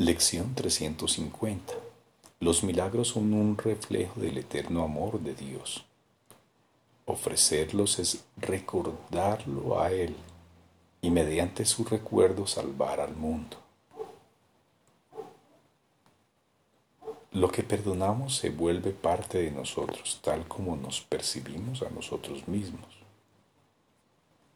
Lección 0.00 0.54
350. 0.54 1.74
Los 2.40 2.64
milagros 2.64 3.08
son 3.08 3.34
un 3.34 3.58
reflejo 3.58 4.18
del 4.18 4.38
eterno 4.38 4.82
amor 4.82 5.20
de 5.20 5.34
Dios. 5.34 5.84
Ofrecerlos 7.04 7.98
es 7.98 8.24
recordarlo 8.38 9.78
a 9.78 9.92
Él 9.92 10.16
y 11.02 11.10
mediante 11.10 11.66
su 11.66 11.84
recuerdo 11.84 12.46
salvar 12.46 12.98
al 12.98 13.14
mundo. 13.14 13.58
Lo 17.32 17.50
que 17.50 17.62
perdonamos 17.62 18.36
se 18.36 18.48
vuelve 18.48 18.92
parte 18.92 19.36
de 19.36 19.50
nosotros, 19.50 20.18
tal 20.24 20.48
como 20.48 20.76
nos 20.76 21.02
percibimos 21.02 21.82
a 21.82 21.90
nosotros 21.90 22.48
mismos. 22.48 22.88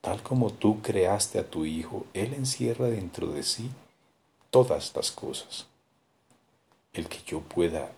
Tal 0.00 0.22
como 0.22 0.54
tú 0.54 0.80
creaste 0.80 1.38
a 1.38 1.50
tu 1.50 1.66
Hijo, 1.66 2.06
Él 2.14 2.32
encierra 2.32 2.86
dentro 2.86 3.26
de 3.26 3.42
sí 3.42 3.70
todas 4.54 4.94
las 4.94 5.10
cosas. 5.10 5.66
El 6.92 7.08
que 7.08 7.18
yo 7.26 7.40
pueda 7.40 7.90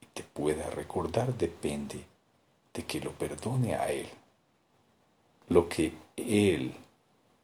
y 0.00 0.06
te 0.14 0.22
pueda 0.22 0.70
recordar 0.70 1.36
depende 1.36 2.04
de 2.72 2.84
que 2.84 3.00
lo 3.00 3.10
perdone 3.10 3.74
a 3.74 3.90
Él. 3.90 4.06
Lo 5.48 5.68
que 5.68 5.94
Él 6.14 6.74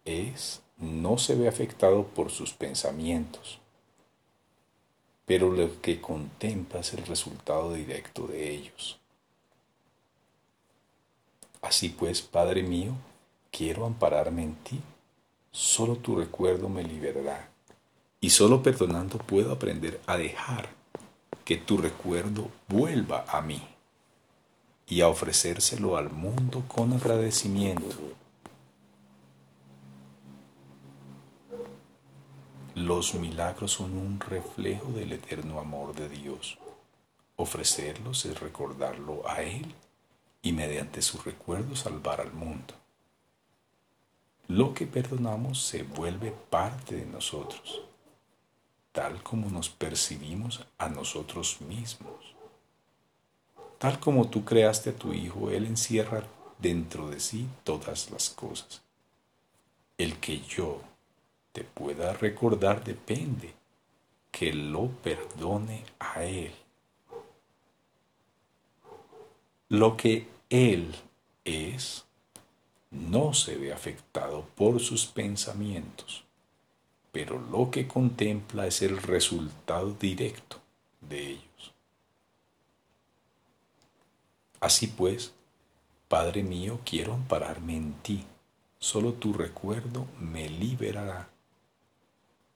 es 0.05 0.63
no 0.77 1.19
se 1.19 1.35
ve 1.35 1.49
afectado 1.49 2.07
por 2.07 2.31
sus 2.31 2.53
pensamientos, 2.53 3.59
pero 5.27 5.51
lo 5.51 5.83
que 5.83 6.01
contempla 6.01 6.79
es 6.79 6.95
el 6.95 7.05
resultado 7.05 7.73
directo 7.73 8.29
de 8.29 8.49
ellos. 8.49 9.01
Así 11.63 11.89
pues, 11.89 12.23
Padre 12.23 12.63
mío, 12.63 12.93
quiero 13.51 13.87
ampararme 13.87 14.45
en 14.45 14.55
ti, 14.55 14.81
solo 15.51 15.97
tu 15.97 16.15
recuerdo 16.15 16.69
me 16.69 16.85
liberará 16.85 17.52
y 18.23 18.31
solo 18.31 18.63
perdonando 18.63 19.19
puedo 19.19 19.51
aprender 19.51 20.01
a 20.07 20.17
dejar 20.17 20.69
que 21.45 21.57
tu 21.57 21.77
recuerdo 21.77 22.49
vuelva 22.69 23.25
a 23.29 23.43
mí 23.43 23.61
y 24.87 25.01
a 25.01 25.09
ofrecérselo 25.09 25.97
al 25.97 26.09
mundo 26.11 26.63
con 26.69 26.93
agradecimiento. 26.93 27.97
Los 32.77 33.15
milagros 33.15 33.73
son 33.73 33.97
un 33.99 34.21
reflejo 34.21 34.93
del 34.93 35.13
eterno 35.13 35.59
amor 35.59 35.93
de 35.93 36.09
Dios. 36.09 36.59
Ofrecerlos 37.35 38.25
es 38.25 38.39
recordarlo 38.39 39.29
a 39.29 39.43
Él 39.43 39.75
y 40.43 40.53
mediante 40.53 41.03
su 41.03 41.19
recuerdo 41.19 41.75
salvar 41.75 42.21
al 42.21 42.33
mundo. 42.33 42.75
Lo 44.47 44.75
que 44.75 44.87
perdonamos 44.87 45.61
se 45.61 45.83
vuelve 45.83 46.33
parte 46.51 46.95
de 46.95 47.07
nosotros 47.07 47.83
tal 48.93 49.23
como 49.23 49.49
nos 49.49 49.71
percibimos 49.71 50.65
a 50.79 50.89
nosotros 50.89 51.61
mismos. 51.63 52.35
Tal 53.79 53.99
como 53.99 54.29
tú 54.29 54.45
creaste 54.45 54.91
a 54.91 54.95
tu 54.95 55.13
Hijo, 55.13 55.51
Él 55.51 55.67
encierra 55.67 56.23
dentro 56.59 57.09
de 57.09 57.19
sí 57.19 57.49
todas 57.65 58.11
las 58.11 58.31
cosas. 58.31 58.83
El 59.99 60.19
que 60.19 60.41
yo 60.41 60.81
te 61.53 61.65
pueda 61.65 62.13
recordar 62.13 62.85
depende 62.85 63.55
que 64.31 64.53
lo 64.53 64.89
perdone 64.89 65.85
a 65.99 66.25
Él. 66.25 66.53
Lo 69.69 69.97
que 69.97 70.29
Él 70.51 70.95
es 71.45 72.05
no 72.91 73.33
se 73.33 73.57
ve 73.57 73.73
afectado 73.73 74.47
por 74.55 74.81
sus 74.81 75.07
pensamientos 75.07 76.25
pero 77.13 77.39
lo 77.39 77.71
que 77.71 77.87
contempla 77.87 78.67
es 78.67 78.81
el 78.83 78.97
resultado 78.97 79.93
directo 79.93 80.57
de 81.03 81.33
ellos. 81.33 81.75
Así 84.61 84.87
pues, 84.87 85.33
Padre 86.09 86.43
mío, 86.43 86.81
quiero 86.85 87.13
ampararme 87.13 87.77
en 87.77 87.93
ti, 88.03 88.25
solo 88.79 89.13
tu 89.13 89.33
recuerdo 89.33 90.07
me 90.19 90.49
liberará. 90.49 91.29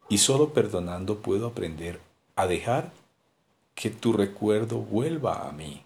Y 0.08 0.18
solo 0.18 0.52
perdonando 0.52 1.20
puedo 1.20 1.48
aprender 1.48 2.00
a 2.34 2.46
dejar 2.46 2.92
que 3.74 3.90
tu 3.90 4.12
recuerdo 4.12 4.78
vuelva 4.78 5.48
a 5.48 5.52
mí 5.52 5.82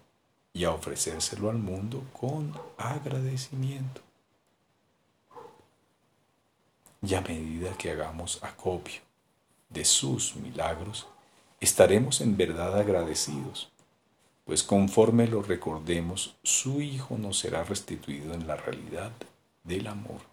y 0.53 0.63
a 0.63 0.71
ofrecérselo 0.71 1.49
al 1.49 1.57
mundo 1.57 2.03
con 2.13 2.53
agradecimiento 2.77 4.01
y 7.01 7.15
a 7.15 7.21
medida 7.21 7.75
que 7.77 7.91
hagamos 7.91 8.43
acopio 8.43 9.01
de 9.69 9.85
sus 9.85 10.35
milagros, 10.35 11.07
estaremos 11.59 12.21
en 12.21 12.37
verdad 12.37 12.77
agradecidos, 12.79 13.71
pues 14.45 14.63
conforme 14.63 15.27
lo 15.27 15.41
recordemos, 15.41 16.35
su 16.43 16.81
Hijo 16.81 17.17
nos 17.17 17.39
será 17.39 17.63
restituido 17.63 18.33
en 18.33 18.47
la 18.47 18.55
realidad 18.55 19.11
del 19.63 19.87
amor. 19.87 20.30